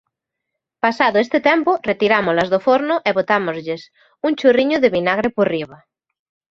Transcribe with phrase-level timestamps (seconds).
[0.83, 3.81] Pasado este tempo retirámolas do forno e botámoslles
[4.27, 5.79] un chorriño de vinagre por enriba.